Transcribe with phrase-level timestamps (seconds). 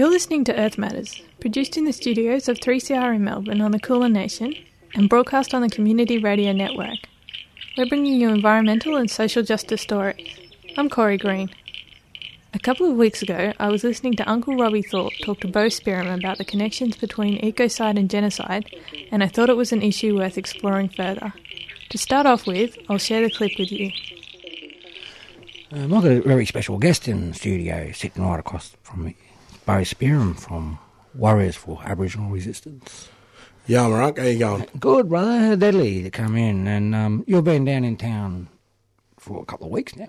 [0.00, 3.78] You're listening to Earth Matters, produced in the studios of 3CR in Melbourne on the
[3.78, 4.54] Kulin Nation
[4.94, 6.96] and broadcast on the Community Radio Network.
[7.76, 10.38] We're bringing you environmental and social justice stories.
[10.78, 11.50] I'm Corey Green.
[12.54, 15.66] A couple of weeks ago, I was listening to Uncle Robbie Thorpe talk to Boe
[15.66, 18.74] Spearim about the connections between ecocide and genocide,
[19.12, 21.34] and I thought it was an issue worth exploring further.
[21.90, 23.90] To start off with, I'll share the clip with you.
[25.72, 29.16] Um, I've got a very special guest in the studio, sitting right across from me,
[29.70, 30.80] Boe Spearim from
[31.14, 33.08] Warriors for Aboriginal Resistance.
[33.68, 34.18] Yeah, I'm alright.
[34.18, 34.66] How you going?
[34.80, 35.54] Good, brother.
[35.54, 36.66] Deadly to come in.
[36.66, 38.48] And um, you've been down in town
[39.16, 40.08] for a couple of weeks now.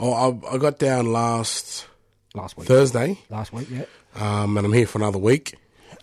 [0.00, 1.86] Oh, I, I got down last
[2.34, 2.66] Last week.
[2.66, 3.84] Thursday, Last week, yeah.
[4.14, 5.54] um, and I'm here for another week.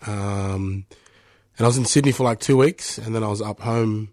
[0.06, 0.86] Um,
[1.58, 4.10] and I was in Sydney for like two weeks, and then I was up home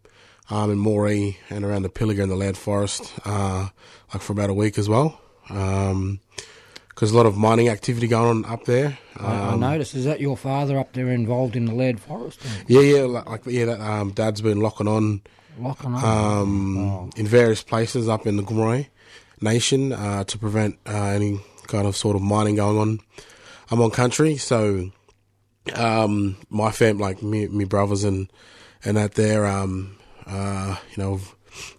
[0.48, 3.68] um, in Moree and around the Pilliga and the Leard Forest, uh,
[4.14, 5.20] like for about a week as well.
[6.94, 8.98] Because a lot of mining activity going on up there.
[9.16, 9.94] I, I noticed.
[9.94, 12.40] Is that your father up there involved in the Leard forest?
[12.66, 13.64] Yeah, yeah, like, like yeah.
[13.66, 15.22] That, um, Dad's been locking on
[15.58, 16.02] Locking up.
[16.04, 18.88] um, in various places up in the Gomeroi
[19.40, 23.00] Nation uh, to prevent uh, any kind of sort of mining going on.
[23.70, 24.90] I'm on country, so
[25.74, 28.30] um, my fam, like me, me brothers and
[28.84, 29.96] and that there, um,
[30.26, 31.20] uh, you know,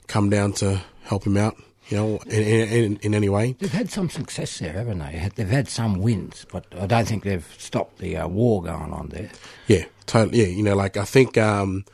[0.08, 1.56] come down to help him out,
[1.90, 3.54] you know, in in, in, any way.
[3.60, 5.30] They've had some success there, haven't they?
[5.36, 9.10] They've had some wins, but I don't think they've stopped the uh, war going on
[9.10, 9.30] there.
[9.68, 10.42] Yeah, totally.
[10.42, 11.86] Yeah, you know, like I think, um,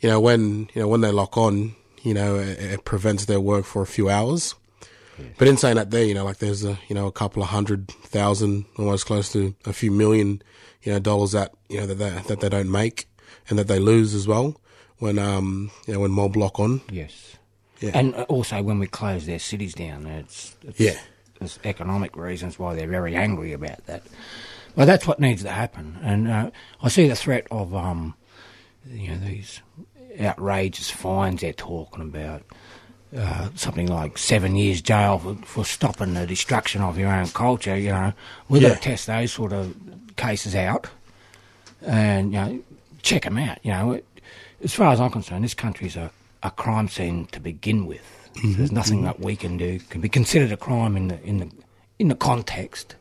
[0.00, 3.40] you know, when you know when they lock on, you know, it, it prevents their
[3.40, 4.54] work for a few hours.
[5.38, 7.48] But in saying that, there, you know, like there's a you know a couple of
[7.48, 10.42] hundred thousand, almost close to a few million,
[10.82, 13.08] you know, dollars that you know that they, that they don't make
[13.48, 14.60] and that they lose as well
[14.98, 16.82] when um you know when mob lock on.
[16.90, 17.36] Yes.
[17.80, 17.90] Yeah.
[17.94, 20.98] And also when we close their cities down, it's, it's Yeah.
[21.38, 24.02] there's economic reasons why they're very angry about that.
[24.74, 26.50] Well, that's what needs to happen, and uh,
[26.82, 28.14] I see the threat of um,
[28.90, 29.60] you know these
[30.20, 32.42] outrageous fines they're talking about.
[33.16, 37.76] Uh, something like seven years jail for, for stopping the destruction of your own culture.
[37.76, 38.12] You know,
[38.50, 39.74] we've got to test those sort of
[40.16, 40.88] cases out
[41.82, 42.60] and you know
[43.02, 43.58] check them out.
[43.62, 44.00] You know,
[44.62, 46.10] as far as I'm concerned, this country's a,
[46.46, 48.30] a crime scene to begin with.
[48.34, 48.52] Mm-hmm.
[48.54, 49.06] There's nothing mm-hmm.
[49.06, 51.50] that we can do can be considered a crime in the in the
[51.98, 52.96] in the context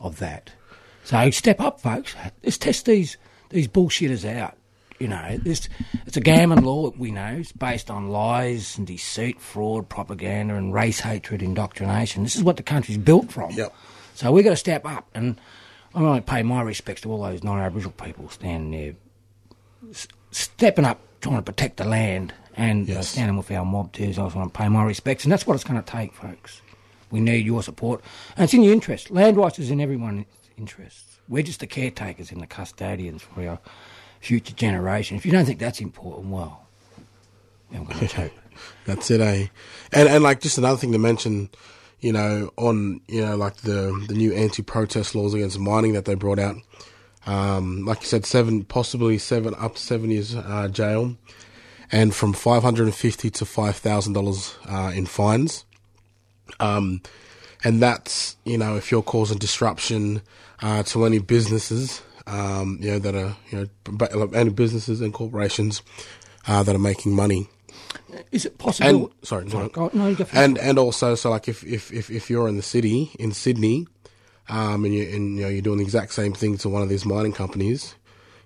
[0.00, 0.50] of that.
[1.04, 2.14] So step up, folks.
[2.42, 3.16] Let's test these
[3.50, 4.56] these bullshitters out.
[4.98, 5.68] You know, this
[6.06, 6.90] it's a gammon law.
[6.90, 12.24] We know it's based on lies and deceit, fraud, propaganda, and race hatred, indoctrination.
[12.24, 13.52] This is what the country's built from.
[13.52, 13.74] Yep.
[14.14, 15.40] So we've got to step up, and
[15.94, 20.84] I want to pay my respects to all those non-Aboriginal people standing there, s- stepping
[20.84, 23.08] up, trying to protect the land, and uh, Yes.
[23.08, 24.12] standing with our mob too.
[24.12, 26.14] So I just want to pay my respects, and that's what it's going to take,
[26.14, 26.60] folks.
[27.10, 28.02] We need your support,
[28.36, 29.10] and it's in your interest.
[29.10, 30.26] Land rights is in everyone's
[30.56, 31.18] interests.
[31.28, 33.58] We're just the caretakers and the custodians for our
[34.20, 35.16] future generation.
[35.16, 36.66] If you don't think that's important, well,
[37.74, 38.32] I'm going to hope.
[38.86, 39.46] That's it, eh?
[39.92, 41.48] And and like just another thing to mention,
[42.00, 46.14] you know, on you know like the the new anti-protest laws against mining that they
[46.14, 46.56] brought out.
[47.28, 51.14] Um, like you said, seven possibly seven up to seven years uh, jail,
[51.92, 55.66] and from five hundred and fifty to five thousand dollars uh, in fines.
[56.58, 57.02] Um,
[57.62, 60.22] and that's you know if you're causing disruption
[60.62, 65.82] uh, to any businesses, um, you know that are you know any businesses and corporations
[66.46, 67.46] uh, that are making money.
[68.32, 68.88] Is it possible?
[68.88, 69.90] And sorry, Sorry, no.
[69.92, 73.32] no, and and also so like if if if, if you're in the city in
[73.32, 73.86] Sydney,
[74.48, 76.88] um, and you and you know you're doing the exact same thing to one of
[76.88, 77.94] these mining companies,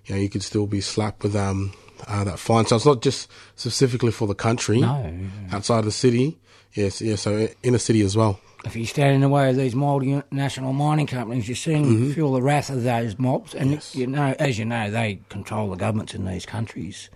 [0.05, 1.73] you know you could still be slapped with um
[2.07, 2.65] uh, that fine.
[2.65, 4.81] So it's not just specifically for the country.
[4.81, 5.13] No.
[5.51, 6.37] outside the city.
[6.73, 7.15] Yes, yeah.
[7.15, 8.39] So in a city as well.
[8.65, 12.41] If you stand in the way of these multinational mining companies, you soon feel the
[12.41, 13.53] wrath of those mobs.
[13.53, 13.93] And Yes.
[13.93, 17.09] you know, as you know, they control the governments in these countries.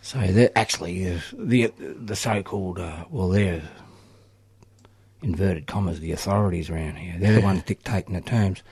[0.00, 3.62] So they're actually uh, the the so-called uh, well, they're
[5.22, 7.16] inverted commas the authorities around here.
[7.18, 8.62] They're the ones dictating the terms.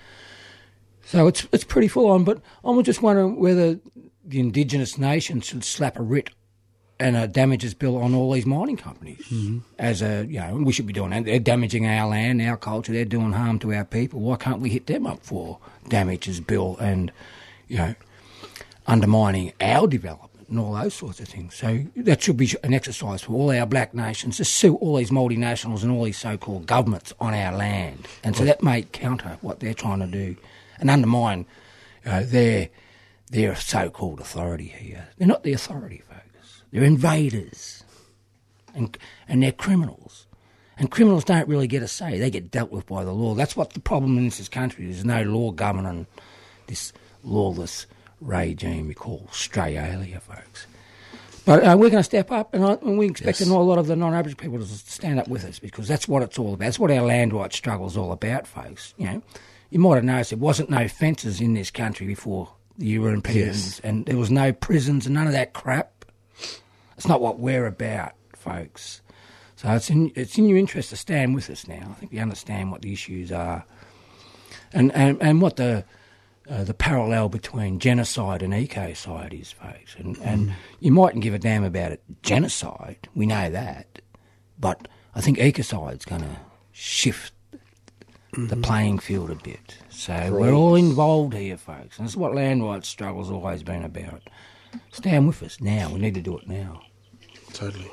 [1.04, 2.24] So it's it's pretty full on.
[2.24, 3.80] But I'm just wondering whether
[4.24, 6.30] the indigenous nations should slap a writ
[7.00, 9.24] and a damages bill on all these mining companies.
[9.30, 9.58] Mm-hmm.
[9.78, 11.24] As a, you know, we should be doing that.
[11.24, 12.92] They're damaging our land, our culture.
[12.92, 14.20] They're doing harm to our people.
[14.20, 15.58] Why can't we hit them up for
[15.88, 17.10] damages bill and,
[17.68, 17.94] you know,
[18.86, 21.54] undermining our development and all those sorts of things?
[21.54, 25.10] So that should be an exercise for all our black nations to sue all these
[25.10, 28.06] multinationals and all these so-called governments on our land.
[28.22, 30.36] And so that may counter what they're trying to do
[30.78, 31.46] and undermine
[32.04, 32.68] uh, their
[33.30, 35.08] their so-called authority here.
[35.16, 36.62] They're not the authority, folks.
[36.72, 37.84] They're invaders,
[38.74, 38.96] and
[39.28, 40.26] and they're criminals.
[40.76, 42.18] And criminals don't really get a say.
[42.18, 43.34] They get dealt with by the law.
[43.34, 44.88] That's what the problem in this country.
[44.88, 44.96] Is.
[44.96, 46.06] There's no law governing
[46.66, 46.92] this
[47.22, 47.86] lawless
[48.20, 50.66] regime we call Australia, folks.
[51.44, 53.48] But uh, we're going to step up, and, I, and we expect yes.
[53.48, 56.38] a lot of the non-Aboriginal people to stand up with us because that's what it's
[56.38, 56.60] all about.
[56.60, 58.94] That's what our land rights struggle is all about, folks.
[58.98, 59.22] You know,
[59.70, 63.80] you might have noticed there wasn't no fences in this country before the Europeans, yes.
[63.80, 66.04] and there was no prisons and none of that crap.
[66.96, 69.00] It's not what we're about, folks.
[69.56, 71.88] So it's in it's in your interest to stand with us now.
[71.90, 73.64] I think you understand what the issues are,
[74.72, 75.84] and and, and what the
[76.48, 79.94] uh, the parallel between genocide and ecocide is, folks.
[79.96, 80.26] And mm.
[80.26, 82.02] and you mightn't give a damn about it.
[82.22, 84.00] Genocide, we know that,
[84.58, 86.36] but I think ecocide's going to
[86.72, 87.32] shift
[88.32, 88.46] mm-hmm.
[88.46, 89.78] the playing field a bit.
[89.90, 90.32] So Great.
[90.32, 94.22] we're all involved here, folks, and this is what land rights struggle's always been about.
[94.92, 95.90] Stand with us now.
[95.92, 96.82] We need to do it now.
[97.52, 97.90] Totally.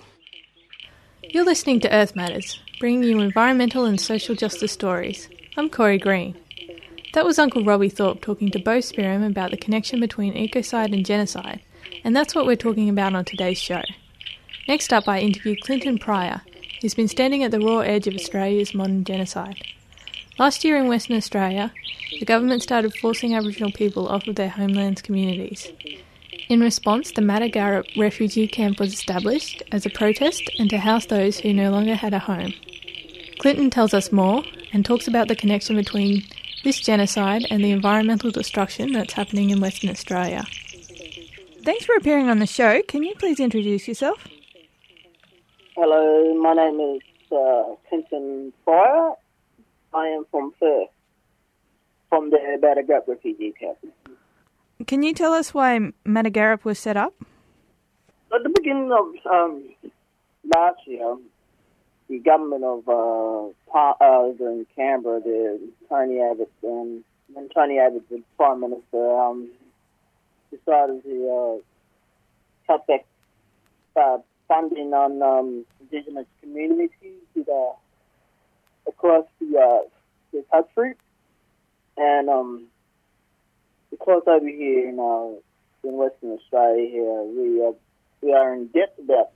[1.23, 5.27] You're listening to Earth Matters, bringing you environmental and social justice stories.
[5.57, 6.37] I'm Corey Green.
[7.17, 11.03] That was Uncle Robbie Thorpe talking to Boe Spearim about the connection between ecocide and
[11.03, 11.61] genocide,
[12.03, 13.81] and that's what we're talking about on today's show.
[14.67, 16.43] Next up, I interview Clinton Pryor,
[16.79, 19.59] who's been standing at the raw edge of Australia's modern genocide.
[20.37, 21.73] Last year in Western Australia,
[22.19, 25.71] the government started forcing Aboriginal people off of their homelands communities.
[26.49, 31.39] In response, the Matagarup refugee camp was established as a protest and to house those
[31.39, 32.53] who no longer had a home.
[33.39, 36.23] Clinton tells us more and talks about the connection between
[36.67, 40.45] this genocide and the environmental destruction that's happening in Western Australia.
[41.63, 42.81] Thanks for appearing on the show.
[42.89, 44.27] Can you please introduce yourself?
[45.77, 49.13] Hello, my name is uh, Clinton Pryor.
[49.93, 50.89] I am from Perth,
[52.09, 53.77] from the Matagarup refugee camp.
[54.85, 57.13] Can you tell us why Matagarup was set up?
[58.35, 59.63] At the beginning of um,
[60.53, 61.15] last year,
[62.09, 65.59] the government of uh, uh, in Canberra, the
[65.89, 69.49] Tony Abbott, and when Tony Abbott was Prime Minister, um,
[70.49, 73.05] decided to uh, cut back
[73.95, 76.89] uh, funding on um, Indigenous communities
[77.37, 77.73] uh,
[78.87, 79.87] across the, uh,
[80.31, 80.93] the country.
[81.97, 82.67] And um,
[83.89, 85.39] because over here in uh,
[85.87, 87.71] in Western Australia here, we uh,
[88.21, 89.31] we are in debt about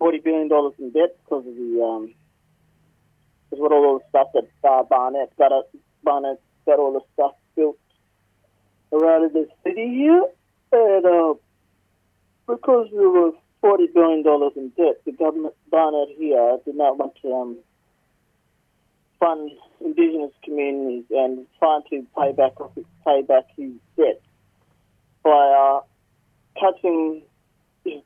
[0.00, 2.12] forty billion dollars in debt because of the um
[3.50, 5.62] because of all the stuff that uh, Barnett got a,
[6.02, 7.78] Barnett got all the stuff built
[8.92, 10.24] around the city here,
[10.72, 11.34] and uh,
[12.48, 17.14] because we were forty billion dollars in debt, the government Barnett here did not want
[17.22, 17.58] to um,
[19.20, 19.50] fund
[19.84, 22.52] indigenous communities and trying to pay back
[23.04, 24.20] pay back his debt
[25.22, 25.80] by uh,
[26.58, 27.22] cutting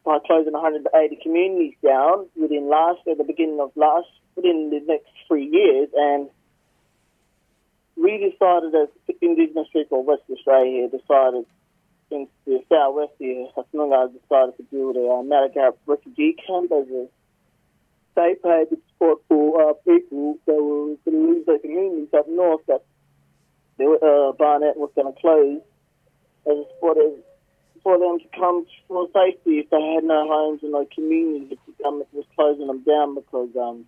[0.05, 5.11] by closing 180 communities down within last at the beginning of last within the next
[5.29, 6.29] three years and
[7.97, 8.89] we decided as
[9.21, 11.47] Indigenous people of West Australia decided
[12.11, 17.09] in the southwest here, Hasnunga decided to build a Matagarup refugee camp as a
[18.15, 22.61] safe haven spot for uh, people that were going to lose their communities up north
[22.69, 22.83] that
[23.79, 25.61] they uh, Barnett was going to close
[26.47, 27.13] as a spot as,
[27.85, 31.59] for them to come for safety if they had no homes and no communities.
[31.67, 33.85] The government was closing them down because um,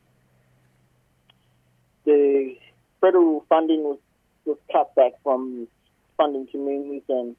[2.04, 2.54] the
[3.00, 3.98] federal funding was,
[4.44, 5.66] was cut back from
[6.16, 7.34] funding communities and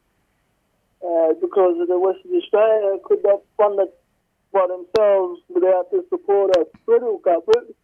[1.06, 3.94] uh, because of the Western Australia could not fund it
[4.52, 7.76] by themselves without the support of federal government.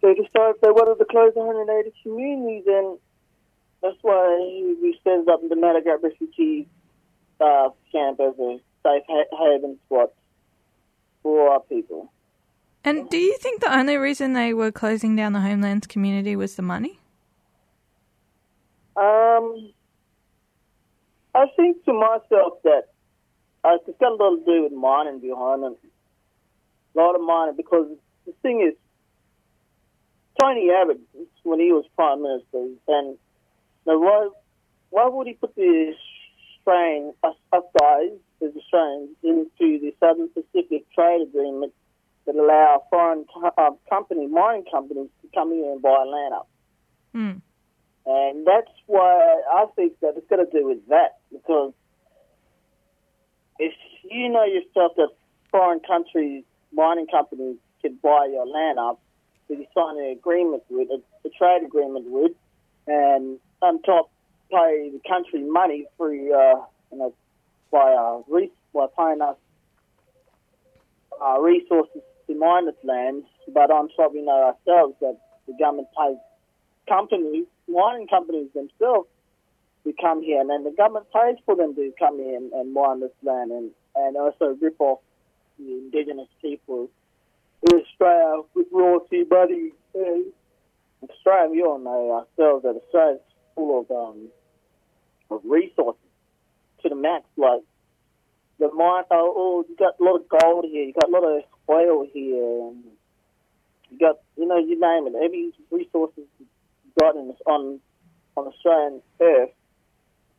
[0.00, 2.98] So they decided they wanted to close 180 communities, and
[3.82, 4.36] that's why
[4.82, 6.68] we set up the Matagarup refugee
[7.40, 10.10] uh, camp as a safe haven spot
[11.22, 12.10] for our people.
[12.84, 16.56] And do you think the only reason they were closing down the homelands community was
[16.56, 17.00] the money?
[18.96, 19.72] Um,
[21.34, 22.82] I think to myself that
[23.64, 25.78] uh, it's got a lot to do with mining behind it.
[26.94, 27.88] A lot of mining because
[28.26, 28.74] the thing is,
[30.40, 31.00] Tony Abbott,
[31.42, 33.16] when he was Prime Minister, and
[33.86, 34.28] now why,
[34.90, 35.94] why would he put the
[36.66, 38.10] us, us guys,
[38.42, 41.72] as Australians, into the Southern Pacific Trade Agreement
[42.26, 46.48] that allow foreign uh, company, mining companies to come here and buy land up?
[47.14, 47.42] Mm.
[48.06, 51.72] And that's why I think that it's got to do with that because
[53.58, 53.72] if
[54.10, 55.08] you know yourself that
[55.50, 59.00] foreign countries, mining companies can buy your land up,
[59.48, 62.32] so you sign an agreement with, a, a trade agreement with,
[62.86, 64.10] and on top
[64.54, 67.14] pay the country money through, uh, you know,
[67.70, 69.36] by, uh, re- by paying us
[71.24, 75.88] uh, resources to mine this land, but on top we know ourselves that the government
[75.98, 76.16] pays
[76.88, 79.08] companies, mining companies themselves,
[79.84, 82.72] to come here, and then the government pays for them to come here and, and
[82.72, 85.00] mine this land and, and also rip off
[85.58, 86.88] the indigenous people.
[87.70, 89.72] In Australia with royalty money.
[91.10, 93.20] Australia, we all know ourselves that Australia's
[93.54, 94.28] full of um,
[95.30, 96.00] of resources
[96.82, 97.24] to the max.
[97.36, 97.60] Like
[98.58, 101.24] the mine, oh, oh, you got a lot of gold here, you got a lot
[101.24, 102.84] of oil here, and
[103.90, 106.46] you got, you know, you name it, every resources you
[106.98, 107.80] got in, on
[108.36, 109.50] on Australian earth.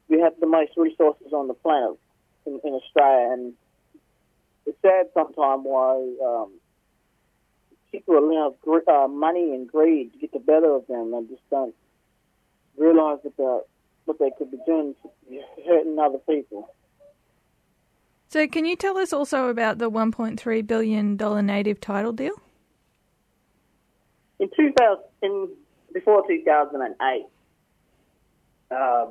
[0.07, 1.97] We have the most resources on the planet
[2.45, 3.53] in, in Australia, and
[4.65, 6.51] it's sad sometimes why um,
[7.91, 8.55] people allow
[8.87, 11.75] uh, money and greed to get the better of them and just don't
[12.77, 13.63] realize that the,
[14.05, 14.95] what they could be doing
[15.67, 16.73] hurting other people.
[18.27, 22.33] So, can you tell us also about the $1.3 billion native title deal?
[24.39, 25.49] In 2000, in,
[25.93, 27.25] before 2008,
[28.71, 29.05] uh,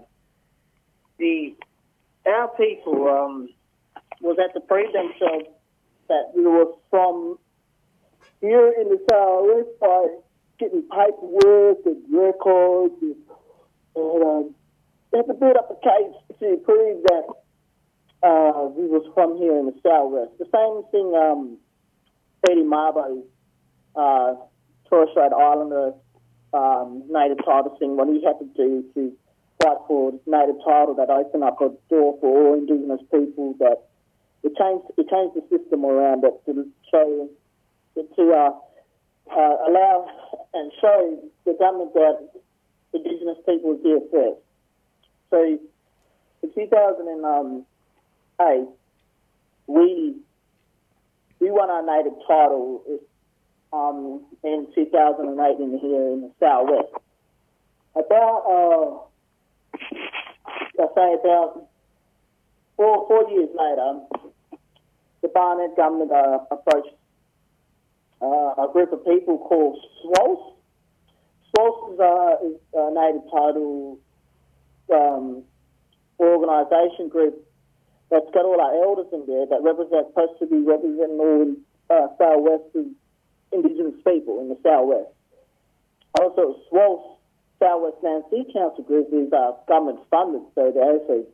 [1.19, 1.55] the
[2.27, 3.49] our people um,
[4.21, 5.47] was at the prove themselves
[6.09, 7.39] that we were from
[8.41, 10.07] here in the Southwest by
[10.59, 13.17] getting paperwork and records and,
[13.97, 14.55] and um,
[15.15, 17.25] they had to build up a case to prove that
[18.27, 20.35] uh, we was from here in the Southwest.
[20.43, 21.57] The same thing um,
[22.51, 23.23] Eddie Mabo,
[23.95, 24.35] uh,
[24.91, 25.95] Torres Strait Islander
[26.53, 29.15] um, native title thing, what he had to do to
[29.63, 33.87] fight for native title that opened up a door for all Indigenous people that
[34.43, 37.31] it changed it changed the system around it to show
[37.95, 38.51] to uh,
[39.31, 40.11] uh, allow
[40.55, 42.19] and show the government that
[42.93, 44.44] Indigenous people was here first.
[45.35, 45.59] So in
[46.55, 48.69] 2008,
[49.67, 50.15] we
[51.41, 52.85] we won our native title
[53.73, 56.93] um, in 2008 in here in the southwest.
[57.97, 58.99] About uh,
[60.81, 61.67] I say about
[62.77, 64.03] four four years later,
[65.23, 66.95] the Barnett government uh, approached
[68.23, 70.55] uh, a group of people called SWALS.
[71.51, 73.99] SWALS is a, is a native title
[74.93, 75.43] um,
[76.19, 77.35] organisation group
[78.11, 81.55] that's got all our elders in there that represent, supposed to be representing all
[81.91, 82.65] uh, Southwest
[83.53, 85.11] Indigenous people in the Southwest.
[86.21, 87.19] Also, SWALS
[87.59, 91.25] Southwest Land Sea Council group is uh, government funded, so they're also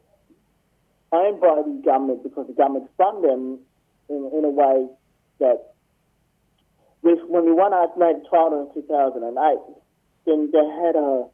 [1.13, 3.59] owned by the government because the government fund them
[4.09, 4.87] in, in a way
[5.41, 5.75] that
[7.03, 9.59] with, when we won our native title in 2008,
[10.27, 11.27] then they had a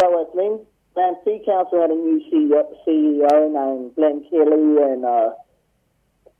[0.00, 0.60] Southwest Land,
[0.94, 5.30] Land Sea Council had a new CEO named Glenn Kelly and uh,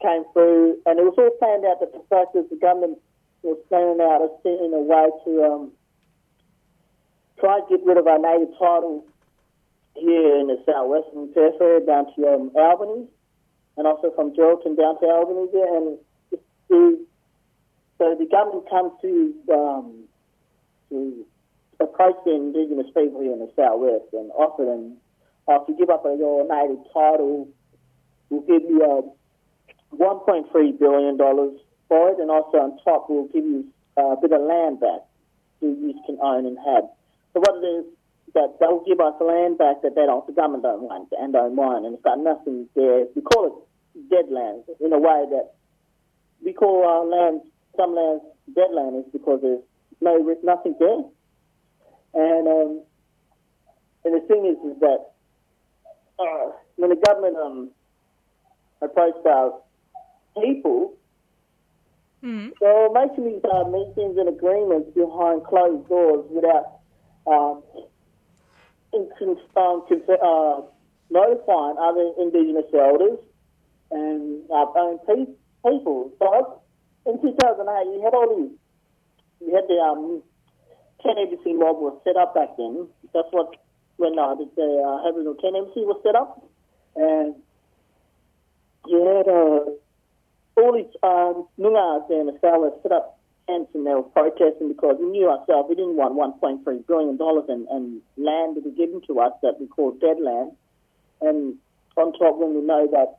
[0.03, 2.99] came through, and it was all planned out that the fact that the government
[3.43, 5.73] was planning out a, in a way to um,
[7.41, 9.05] try to get rid of our native title
[9.95, 13.07] here in the southwestern territory down to um, Albany,
[13.77, 15.99] and also from Geraldton down to Albany there, and
[16.69, 17.07] the,
[17.99, 20.05] so the government comes to um,
[20.91, 21.25] to
[21.83, 24.97] approach the indigenous people here in the southwest and offer them,
[25.49, 27.49] uh, if you give up your native title,
[28.31, 29.03] we'll give you uh,
[29.97, 31.19] $1.3 billion
[31.89, 33.67] for it, and also on top we'll give you
[33.99, 35.05] uh, a bit of land back
[35.61, 36.85] that you can own and have.
[37.35, 37.85] So what it is
[38.35, 41.55] that they'll give us land back that they don't, the government don't want and don't
[41.55, 43.07] mind, and it's got nothing there.
[43.15, 45.53] We call it dead land in a way that
[46.45, 47.43] we call our land,
[47.77, 48.25] some lands
[48.55, 49.63] dead land is because there's
[50.01, 51.05] no nothing there.
[52.15, 52.83] And um,
[54.05, 55.13] and the thing is, is that
[56.19, 57.71] uh, when the government um,
[58.81, 59.61] approached our
[60.41, 60.97] people,
[62.23, 62.53] Mm.
[62.61, 66.79] they were making these uh, meetings and agreements behind closed doors without
[67.27, 67.63] um,
[68.93, 69.09] in,
[69.57, 70.63] um, uh,
[71.11, 73.19] notifying other Indigenous elders
[73.91, 75.35] and our own pe-
[75.67, 76.13] people.
[76.21, 76.63] So
[77.07, 78.57] in 2008, you had all these,
[79.41, 80.23] you had the um,
[81.03, 82.89] tent embassy mob was set up back then.
[83.13, 83.57] That's what,
[83.97, 86.43] when uh, the, the uh, Aboriginal Tent Embassy was set up.
[86.97, 87.35] And
[88.87, 94.03] you had uh, all these um, in the south set up tents and they were
[94.03, 97.19] protesting because we knew ourselves we didn't want $1.3 billion
[97.49, 100.53] and, and land to be given to us that we call dead land.
[101.21, 101.57] And
[101.97, 103.19] on top, when we know that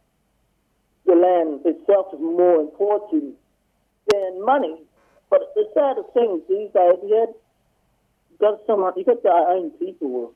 [1.06, 3.36] the land itself is more important
[4.12, 4.82] than money.
[5.30, 7.34] But the saddest thing these days, had
[8.40, 10.34] got someone, you got our own people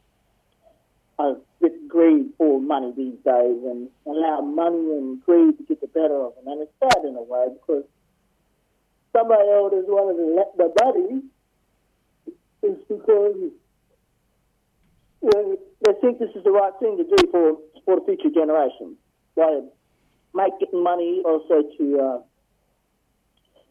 [1.19, 5.87] uh, with greed for money these days and allow money and greed to get the
[5.87, 6.47] better of them.
[6.47, 7.83] And it's sad in a way because
[9.13, 11.23] somebody else is one of the, the buddies
[12.63, 13.35] is because
[15.21, 18.95] you they think this is the right thing to do for, for the future generation.
[19.35, 19.61] They
[20.33, 22.19] make money also to uh,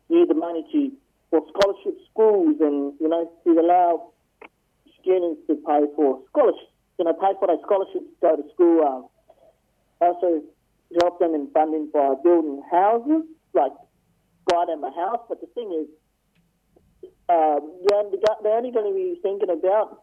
[0.08, 0.92] use the money to
[1.30, 4.12] for scholarship schools and you know to allow
[5.06, 8.82] students to pay for scholarships, you know, pay for their scholarships to go to school.
[8.82, 10.42] Uh, also
[11.00, 13.22] help them in funding by building houses,
[13.54, 13.72] like
[14.50, 15.22] buy them a house.
[15.28, 15.88] But the thing is,
[17.28, 20.02] uh, they're only going to be thinking about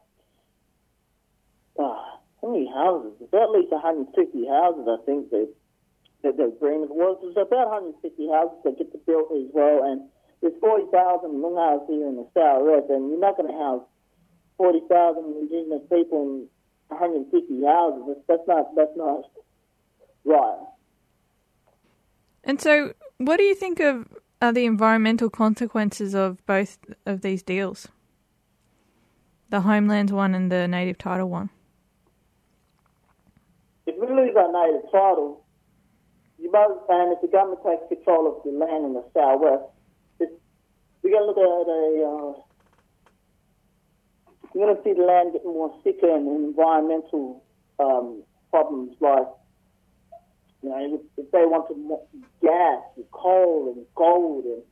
[1.78, 2.00] uh,
[2.42, 3.14] how many houses?
[3.22, 5.50] About at least 150 houses, I think that
[6.24, 7.20] that the agreement was.
[7.20, 7.68] There's about
[8.00, 10.08] 150 houses that get to built as well, and
[10.44, 10.92] there's 40,000
[11.40, 13.80] Noongar here in the south and you're not going to have
[14.58, 16.48] 40,000 Indigenous people in
[16.88, 18.18] 150 houses.
[18.28, 19.24] That's not that's not
[20.26, 20.60] right.
[22.44, 24.08] And so, what do you think of
[24.42, 27.88] are the environmental consequences of both of these deals?
[29.50, 31.50] The homelands one and the native title one.
[33.86, 35.46] If we lose our native title,
[36.40, 39.64] you both, and if the government takes control of the land in the southwest,
[40.20, 42.40] we're going to look at a.
[42.40, 42.42] Uh,
[44.54, 47.44] you're going to see the land getting more sicker and environmental
[47.80, 49.28] um, problems like,
[50.62, 54.64] you know, if they want to gas and coal and gold, and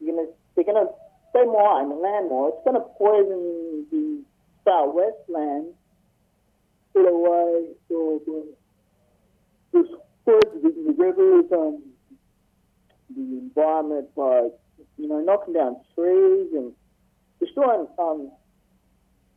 [0.00, 0.92] you're going to, they're going to,
[1.34, 2.48] they mine the land more.
[2.48, 4.22] It's going to poison the
[4.64, 5.66] southwest land
[6.94, 8.20] in way so
[9.72, 9.86] this
[10.24, 11.82] poison the rivers and
[13.14, 14.48] the environment by
[14.98, 16.72] you know, knocking down trees and
[17.40, 18.30] destroying um,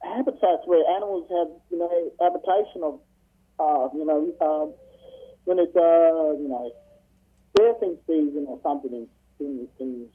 [0.04, 3.00] habitats where animals have, you know, habitation of,
[3.60, 4.74] uh, you know, um,
[5.46, 6.72] when it's, uh, you know,
[7.58, 9.08] birthing season or something in,
[9.40, 10.08] in, in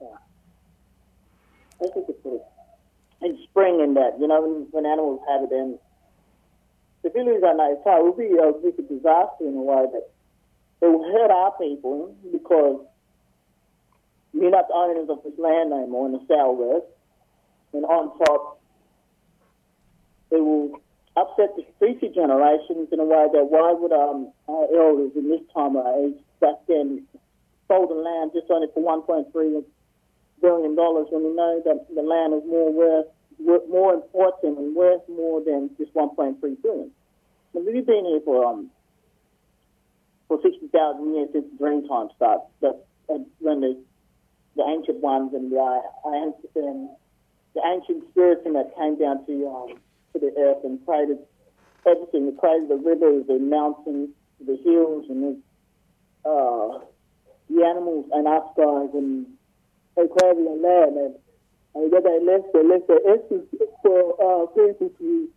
[0.00, 0.16] uh,
[1.82, 2.46] I think it's sort of
[3.22, 5.78] in spring and that, you know, when, when animals have it in.
[7.04, 10.10] If we lose our native it will be a big disaster in a way that
[10.82, 12.84] it will hurt our people because
[14.32, 16.86] we're not the owners of this land anymore in the southwest.
[17.72, 18.60] And on top,
[20.30, 20.80] it will
[21.16, 25.40] upset the future generations in a way that why would um, our elders in this
[25.54, 27.06] time of age back then
[27.68, 29.64] sold the land just only for 1.3
[30.42, 33.06] billion dollars when we know that the land is more worth,
[33.68, 36.90] more important and worth more than just 1.3 billion.
[37.52, 38.70] So we've been here for um
[40.28, 42.44] for 60,000 years since Dreamtime started.
[42.60, 42.84] That
[43.38, 43.78] when the
[44.56, 46.90] the ancient ones and the, uh, ancient,
[47.54, 49.78] the ancient spirits and that came down to um,
[50.18, 51.18] to the earth and created
[51.86, 52.30] everything.
[52.30, 56.80] They created the rivers, the mountains, the hills, and the, uh,
[57.48, 59.26] the animals and us guys, and
[59.96, 60.96] they created the land.
[60.96, 61.14] And,
[61.74, 63.44] and what they left, they left their essence
[63.82, 65.28] for uh, people to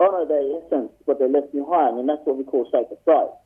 [0.00, 3.36] honor their essence, what they left behind, and that's what we call sacred sites.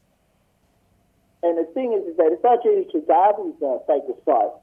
[1.43, 3.01] And the thing is, is that it's not duty to
[3.37, 4.57] these uh, sacred sites.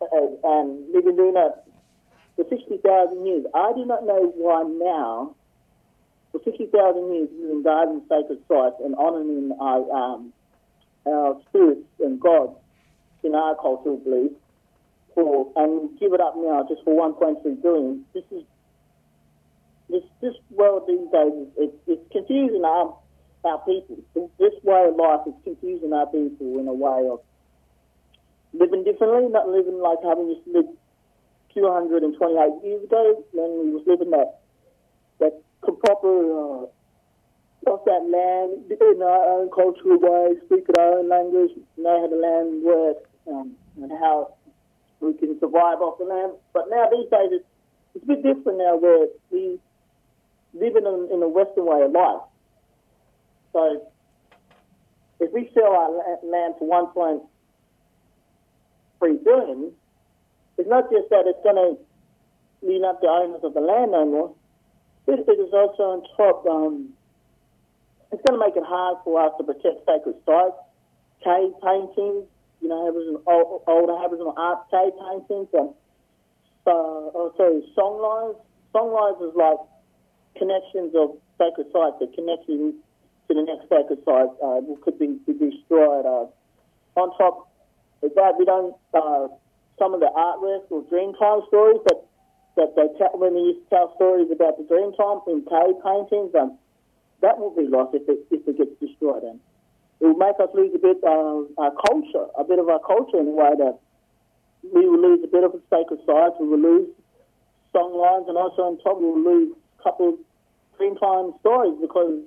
[0.00, 0.92] And, and
[1.34, 1.64] that
[2.36, 3.44] for 60,000 years.
[3.54, 5.34] I do not know why now,
[6.32, 10.32] for 60,000 years, we've been guarding sacred sites and honoring our, um,
[11.06, 12.56] our spirits and gods
[13.24, 14.32] in our cultural belief.
[15.14, 18.04] For, and give it up now just for 1.3 billion.
[18.12, 18.44] This is
[19.88, 22.98] this this world these days it, it's confusing our
[23.44, 23.96] our people.
[24.38, 27.20] This way of life is confusing our people in a way of
[28.52, 30.66] living differently, not living like having used to live
[31.56, 34.40] 228 years ago when we was living that
[35.18, 35.32] that
[35.80, 36.66] proper uh,
[37.66, 42.16] of that land in our own cultural way, speak our own language, know how the
[42.16, 44.34] land works um, and how
[45.00, 46.32] we can survive off the land.
[46.52, 47.44] But now these days it's,
[47.94, 49.58] it's a bit different now where we
[50.54, 52.22] live in a, in a Western way of life.
[53.52, 53.82] So
[55.18, 55.90] if we sell our
[56.22, 56.68] land for
[59.00, 59.72] 1.3 billion,
[60.58, 64.04] it's not just that it's going to mean up the owners of the land no
[64.04, 64.34] more.
[65.06, 66.46] It, it is also on top.
[66.46, 66.90] Um,
[68.12, 70.56] it's going to make it hard for us to protect sacred sites,
[71.22, 72.24] cave paintings,
[72.62, 75.70] you know, Aboriginal, old, old Aboriginal art cave paintings, and
[76.66, 78.36] uh, also songlines.
[78.74, 79.58] Songlines is like
[80.36, 82.74] connections of sacred sites that connect you
[83.28, 86.06] to the next sacred site uh, could be, be destroyed.
[86.06, 86.26] Uh,
[86.98, 87.48] on top
[88.02, 89.28] of that, we don't, uh,
[89.78, 92.00] some of the artwork or Dreamtime stories that,
[92.56, 96.34] that they tell, when they used to tell stories about the Dreamtime in cave paintings,
[96.34, 96.58] um,
[97.20, 99.22] that will be lost if it, if it gets destroyed.
[99.22, 99.40] And
[100.00, 103.20] it will make us lose a bit of our culture, a bit of our culture
[103.20, 103.78] in a way that
[104.72, 106.32] we will lose a bit of a sacred side.
[106.40, 106.88] We will lose
[107.72, 110.14] song lines, and also on top we will lose a couple of
[110.78, 112.20] Dreamtime stories because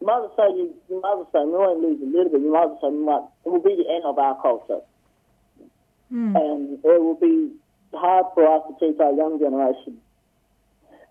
[0.00, 2.40] well say you, well say we won't lose a little bit.
[2.40, 4.80] We might, it will be the end of our culture,
[6.36, 7.52] and it will be
[7.94, 9.98] hard for us to teach our young generation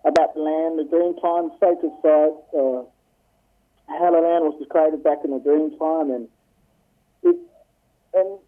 [0.04, 2.82] about the land, the Dreamtime sacred site, uh,
[3.88, 6.28] how the land was created back in the Dreamtime, and
[7.22, 7.36] it,
[8.14, 8.38] and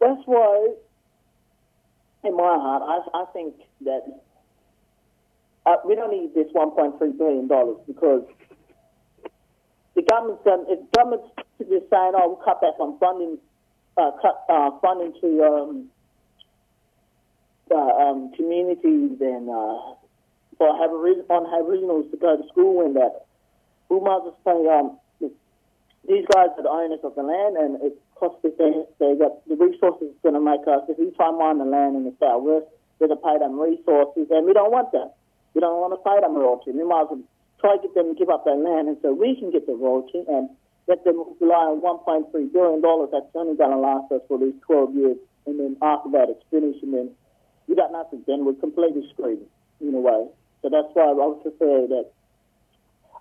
[0.00, 0.74] that's why,
[2.24, 3.54] in my heart, I, I think
[3.84, 4.02] that
[5.66, 8.22] uh, we don't need this 1.3 billion dollars because
[9.94, 11.28] the government's done, if government's
[11.58, 13.38] just saying, "Oh, we'll cut back on funding,
[13.96, 15.88] uh, cut uh, funding to um,
[17.70, 19.94] uh, um, communities and uh,
[20.58, 23.26] for Aboriginals on Aboriginals to go to school and that,
[23.88, 24.98] we might just say, um,
[26.08, 28.52] these guys are the owners of the land, and it costs us.
[28.58, 30.84] They, got the resources going to make us.
[30.88, 32.68] If we try and mine the land in the southwest,
[33.00, 35.16] we're going to pay them resources, and we don't want that.
[35.54, 36.72] We don't want to pay them royalty.
[36.72, 37.24] We might as well
[37.60, 39.74] try to get them to give up their land, and so we can get the
[39.74, 40.50] royalty and
[40.86, 43.10] let them rely on 1.3 billion dollars.
[43.12, 45.16] That's only going to last us for these 12 years,
[45.46, 47.10] and then after that, it's finished, and then
[47.68, 48.22] we got nothing.
[48.26, 49.40] Then we're completely screwed
[49.80, 50.28] in a way.
[50.62, 52.10] So that's why I would prefer that.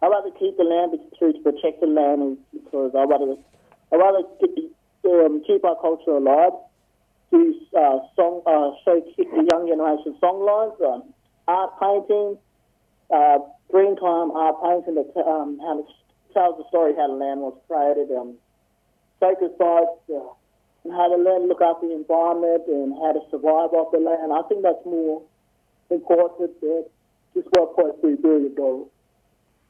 [0.02, 3.36] I'd rather keep the land through to protect the land because I'd rather,
[3.92, 6.52] I'd rather keep, um, keep our culture alive,
[7.32, 11.04] do uh, song, uh, show the young generation song lines, um,
[11.48, 12.38] art painting,
[13.10, 13.40] uh,
[13.74, 15.86] Dreamtime art painting that um, how it
[16.34, 18.36] tells the story how the land was created, um,
[19.20, 20.34] sacred sites, uh,
[20.84, 24.34] and how the land look after the environment and how to survive off the land.
[24.34, 25.22] I think that's more
[25.90, 26.86] important than
[27.34, 28.88] just 1.3 billion dollars.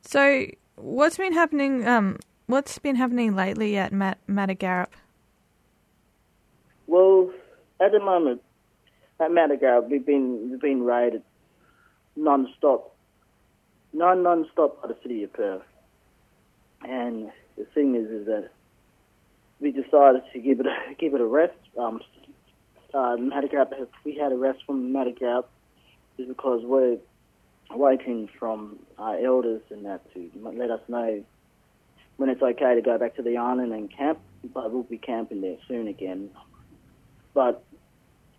[0.01, 0.45] So,
[0.75, 1.87] what's been happening?
[1.87, 4.89] Um, what's been happening lately at Mat- Matagarup?
[6.87, 7.31] Well,
[7.79, 8.41] at the moment,
[9.19, 11.23] at Matagarup, we've been we've been raided
[12.15, 12.95] non-stop,
[13.93, 15.61] non non-stop by the city of Perth.
[16.83, 18.49] And the thing is, is that
[19.59, 21.53] we decided to give it a, give it a rest.
[21.77, 22.01] Um,
[22.93, 23.15] uh,
[24.03, 25.45] we had a rest from Matagarup
[26.17, 26.97] is because we're
[27.71, 31.23] waiting from our elders and that to let us know
[32.17, 34.19] when it's okay to go back to the island and camp.
[34.53, 36.29] But we'll be camping there soon again.
[37.33, 37.63] But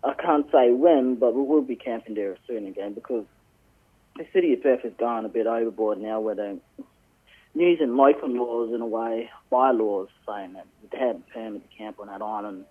[0.03, 3.25] I can't say when, but we will be camping there soon again because
[4.15, 6.35] the city of Perth has gone a bit overboard now where
[7.55, 11.99] using local laws in a way, bylaws saying that they had a permit to camp
[11.99, 12.65] on that island.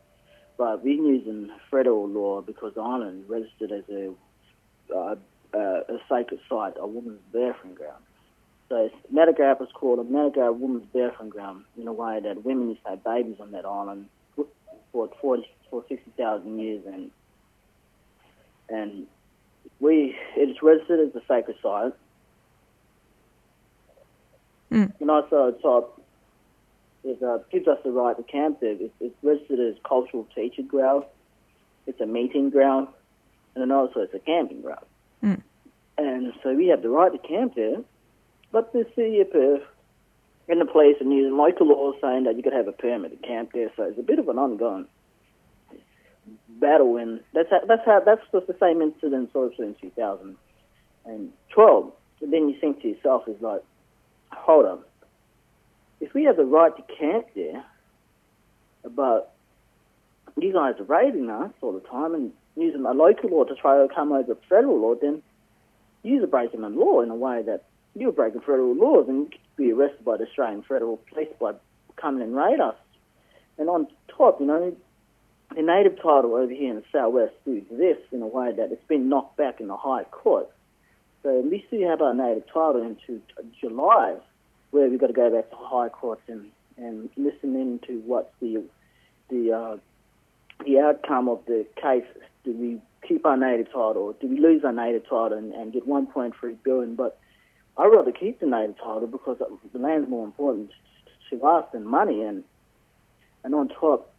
[0.57, 4.13] But we're using federal law because the island is registered as a
[4.95, 5.17] uh,
[5.55, 8.03] uh, a sacred site, a woman's birthing ground.
[8.69, 12.83] So Matagarup is called a Matagarup woman's birthing ground in a way that women used
[12.85, 14.09] to have babies on that island
[14.93, 17.11] for 40, for 60,000 years and
[18.69, 19.07] and
[19.81, 21.93] we it is registered as a sacred site.
[24.75, 24.93] Mm.
[25.01, 26.01] And also top
[27.05, 28.73] it uh, gives us the right to camp there.
[28.73, 31.05] It's, it's registered as cultural teacher ground.
[31.87, 32.89] It's a meeting ground,
[33.55, 34.85] and then also it's a camping ground.
[35.23, 35.43] Mm.
[35.99, 37.77] And so we have the right to camp there,
[38.51, 39.63] but the city of Perth
[40.49, 43.27] and the police are using local laws saying that you could have a permit to
[43.27, 43.71] camp there.
[43.77, 44.87] So it's a bit of an ongoing
[46.49, 51.93] battle, and that's how, that's how that's just the same incident also in 2012.
[52.23, 53.63] And then you think to yourself, is like,
[54.37, 54.79] hold on,
[56.01, 57.65] if we have the right to camp there,
[58.95, 59.35] but
[60.37, 63.77] you guys are raiding us all the time and using a local law to try
[63.77, 65.23] to come over federal law, then
[66.03, 70.05] you're breaking the law in a way that you're breaking federal laws and be arrested
[70.05, 71.53] by the Australian federal police by
[71.97, 72.75] coming and raid us.
[73.59, 74.77] And on top, you know,
[75.55, 78.87] the native title over here in the southwest still exists in a way that it's
[78.89, 80.49] been knocked back in the High Court.
[81.25, 83.21] So we still have our native title into
[83.59, 84.15] July,
[84.71, 88.31] where we've got to go back to High courts and, and listen in to what's
[88.41, 88.63] the
[89.31, 89.77] the uh,
[90.65, 92.05] the outcome of the case.
[92.45, 95.89] Do we keep our native title, do we lose our native title and, and get
[95.89, 96.33] 1.3
[96.63, 96.95] billion?
[96.95, 97.19] But
[97.79, 99.39] I'd rather keep the native title because
[99.73, 100.73] the land's more important
[101.31, 102.23] to us than money.
[102.23, 102.45] And
[103.45, 104.13] and on top,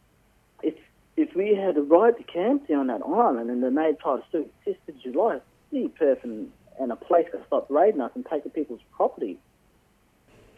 [0.60, 0.74] if
[1.16, 4.22] if we had the right to camp there on that island and the native title
[4.28, 5.38] still existed, July,
[5.70, 9.38] city Perth and, and a place could stop raiding us and taking people's property.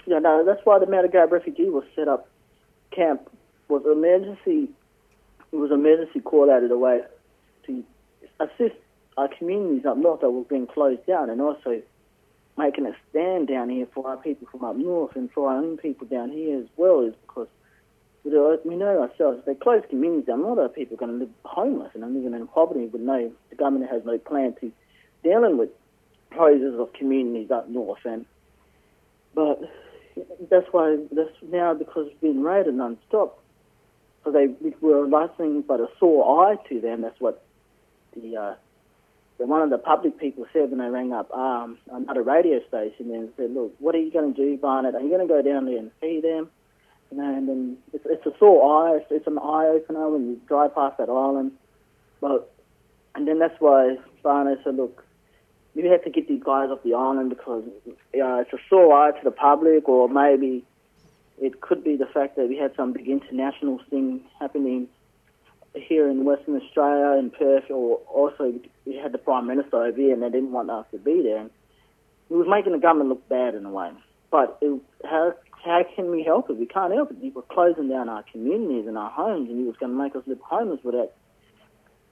[0.07, 2.29] You know, that's why the Matagarup refugee was set up.
[2.91, 3.31] Camp
[3.69, 4.71] was emergency.
[5.53, 7.03] It was emergency call out of the way
[7.67, 7.85] to
[8.41, 8.77] assist
[9.17, 11.83] our communities up north that were being closed down, and also
[12.57, 15.77] making a stand down here for our people from up north and for our own
[15.77, 17.49] people down here as well, is because
[18.25, 21.19] we know ourselves, if they close communities down, a lot of people are going to
[21.19, 24.73] live homeless and living in poverty with no, the government has no plan to
[25.23, 25.71] dealing with
[26.33, 28.05] closures of communities up north.
[28.05, 28.27] And
[29.35, 29.61] But
[30.51, 33.43] that's why, that's now because it's been raided non-stop.
[34.25, 34.49] So they
[34.81, 37.03] were nothing but a sore eye to them.
[37.03, 37.43] That's what
[38.15, 38.55] the, uh,
[39.39, 43.15] the one of the public people said when they rang up um, another radio station
[43.15, 44.95] and said, look, what are you going to do, Barnett?
[44.95, 46.51] Are you going to go down there and see them?
[47.11, 48.97] You know, and then it's, it's a sore eye.
[48.97, 51.53] It's, it's an eye opener when you drive past that island.
[52.21, 52.53] But
[53.15, 55.05] and then that's why Barnett said, look,
[55.75, 57.65] you have to get these guys off the island because
[58.15, 60.65] know, it's a sore eye to the public, or maybe
[61.41, 64.89] it could be the fact that we had some big international thing happening
[65.75, 68.53] here in Western Australia, in Perth, or also
[68.85, 71.45] we had the Prime Minister over here and they didn't want us to be there.
[71.45, 73.91] it was making the government look bad in a way.
[74.31, 76.57] But it, how how can we help it?
[76.57, 77.19] We can't help it.
[77.21, 80.15] We were closing down our communities and our homes, and he was going to make
[80.15, 81.15] us live homeless with it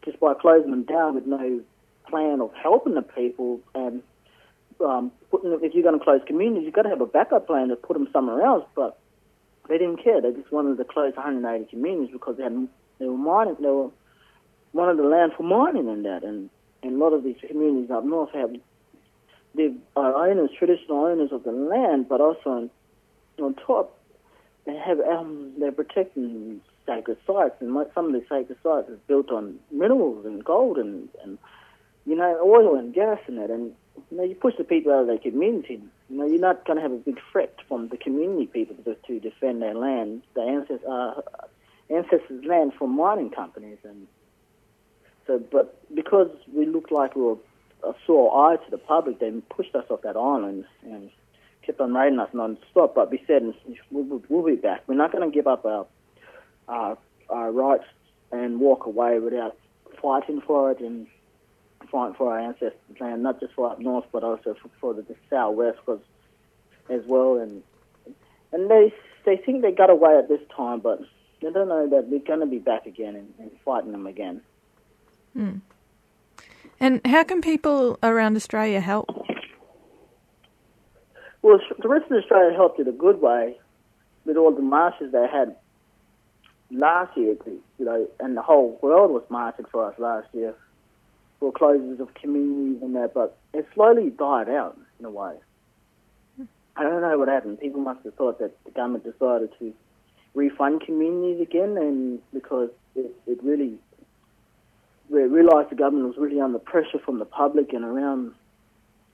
[0.05, 1.61] just by closing them down with no
[2.09, 3.61] plan of helping the people.
[3.75, 4.03] And
[4.85, 7.69] um, putting, if you're going to close communities, you've got to have a backup plan
[7.69, 8.65] to put them somewhere else.
[8.75, 8.99] But
[9.69, 10.21] they didn't care.
[10.21, 13.57] They just wanted to close 180 communities because they had they were mining.
[13.61, 13.91] They were
[14.73, 16.23] wanted the land for mining and that.
[16.23, 16.51] And,
[16.83, 18.51] and a lot of these communities up north have
[19.55, 22.71] they are owners, traditional owners of the land, but also on,
[23.41, 23.99] on top
[24.67, 29.31] they have um, they're protecting sacred sites, and some of these sacred sites is built
[29.31, 31.39] on minerals and gold and, and
[32.07, 33.51] you know oil and gas and that.
[33.51, 33.73] And
[34.11, 35.83] you know you push the people out of their community.
[36.09, 38.95] You know you're not going to have a big threat from the community people to,
[38.95, 41.21] to defend their land, the ancestors, uh,
[41.91, 43.79] ancestors' land from mining companies.
[43.85, 44.07] And
[45.27, 47.37] so, but because we looked like we were
[47.85, 51.11] a sore eye to the public, they pushed us off that island and
[51.63, 52.95] kept on raiding us non-stop.
[52.95, 53.53] But we said
[53.91, 54.83] we'll, we'll be back.
[54.87, 55.87] We're not going to give up our,
[56.69, 57.85] our our rights
[58.33, 59.57] and walk away without
[60.01, 61.07] fighting for it and
[61.91, 65.03] fighting for our ancestors' land, not just for up north, but also for, for the,
[65.03, 66.01] the southwest, cause,
[66.89, 67.39] as well.
[67.39, 67.63] And
[68.53, 68.93] and they
[69.25, 71.01] they think they got away at this time, but
[71.43, 74.41] they don't know that we're going to be back again and, and fighting them again.
[75.37, 75.61] Mm.
[76.79, 79.09] And how can people around Australia help?
[81.43, 83.59] Well, the rest of Australia helped in a good way
[84.25, 85.57] with all the marches they had
[86.71, 90.55] last year, you know, and the whole world was marching for us last year
[91.41, 95.35] for closures of communities and that, but it slowly died out in a way.
[96.77, 97.61] I don't know what happened.
[97.61, 99.73] People must have thought that the government decided to
[100.35, 103.79] refund communities again, and because it, it really
[105.09, 108.35] we realised the government was really under pressure from the public and around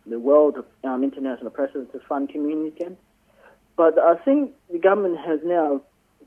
[0.06, 2.96] the world of um, international pressure to fund communities again.
[3.76, 5.82] But I think the government has now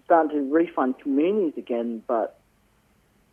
[0.05, 2.39] started to refund communities again, but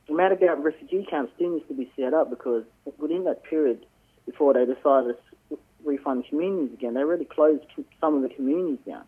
[0.08, 2.64] Matagarup refugee camps still needs to be set up because
[2.98, 3.86] within that period
[4.26, 5.16] before they decided
[5.48, 7.64] to refund the communities again, they already closed
[8.00, 9.04] some of the communities down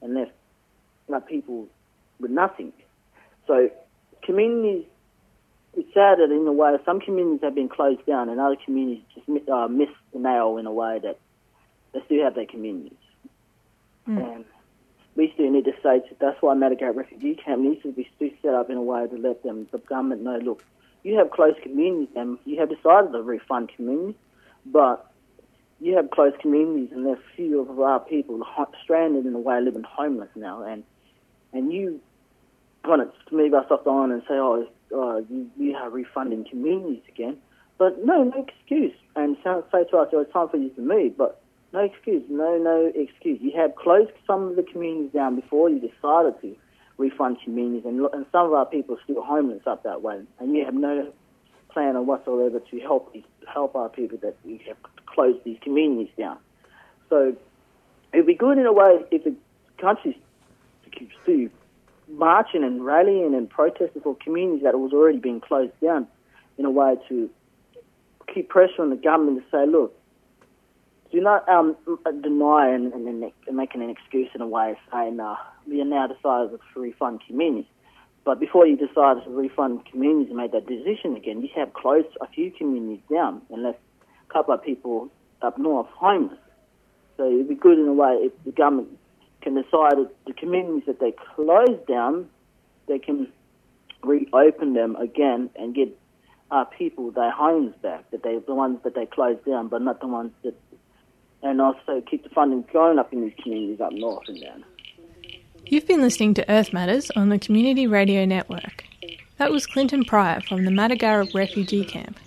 [0.00, 0.32] and left
[1.08, 1.68] like, people
[2.20, 2.72] with nothing.
[3.46, 3.70] So
[4.22, 4.84] communities
[5.74, 9.04] it's sad that in a way some communities have been closed down and other communities
[9.14, 11.18] just uh, miss the nail in a way that
[11.92, 12.92] they still have their communities.
[14.06, 14.34] Mm.
[14.34, 14.44] And
[15.14, 18.08] we still need to say that's why Matagarup refugee camp needs to be
[18.42, 20.64] set up in a way to let them, the government know, look,
[21.02, 24.14] you have closed communities and you have decided to refund communities,
[24.64, 25.12] but
[25.80, 28.40] you have closed communities and there's few of our people
[28.82, 30.84] stranded in a way living homeless now and
[31.52, 32.00] and you
[32.84, 36.44] want to move us off the island and say, oh, uh, you, you are refunding
[36.48, 37.36] communities again.
[37.78, 38.94] But no, no excuse.
[39.16, 41.16] And say to us, oh, it's time for you to move.
[41.16, 41.41] But
[41.72, 43.40] no excuse, no, no excuse.
[43.40, 46.56] You have closed some of the communities down before you decided to
[46.98, 50.54] refund communities, and, and some of our people are still homeless up that way, and
[50.54, 51.12] you have no
[51.70, 53.14] plan or whatsoever to help
[53.52, 56.36] help our people that you have closed these communities down.
[57.08, 57.34] So
[58.12, 59.34] it'd be good in a way if the
[59.78, 60.14] countries
[61.26, 61.50] to
[62.08, 66.06] marching and rallying and protesting for communities that was already being closed down
[66.58, 67.30] in a way to
[68.32, 69.96] keep pressure on the government to say, look,
[71.12, 71.76] do not um,
[72.22, 73.06] deny and, and,
[73.46, 77.20] and making an excuse in a way saying uh, we are now decided to refund
[77.26, 77.66] communities.
[78.24, 82.08] But before you decided to refund communities and made that decision again, you have closed
[82.20, 83.78] a few communities down and left
[84.28, 85.10] a couple of people
[85.42, 86.38] up north homeless.
[87.16, 88.88] So it'd be good in a way if the government
[89.42, 92.28] can decide that the communities that they close down,
[92.86, 93.28] they can
[94.02, 95.98] reopen them again and get
[96.50, 98.10] our people their homes back.
[98.12, 100.54] That they the ones that they closed down, but not the ones that,
[101.42, 104.64] and also keep the funding going up in these communities up north and down.
[105.66, 108.84] You've been listening to Earth Matters on the Community Radio Network.
[109.38, 112.18] That was Clinton Pryor from the Matagarup Refugee Camp.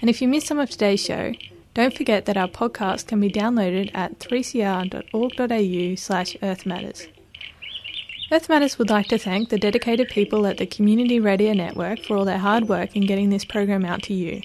[0.00, 1.34] And if you missed some of today's show,
[1.74, 7.06] don't forget that our podcast can be downloaded at 3cr.org.au slash earthmatters.
[8.32, 12.16] Earth Matters would like to thank the dedicated people at the Community Radio Network for
[12.16, 14.40] all their hard work in getting this program out to you.